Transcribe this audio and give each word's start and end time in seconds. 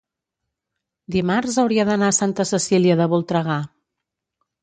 dimarts 1.15 1.57
hauria 1.63 1.85
d'anar 1.91 2.09
a 2.13 2.17
Santa 2.19 2.47
Cecília 2.53 2.97
de 3.03 3.09
Voltregà. 3.13 3.59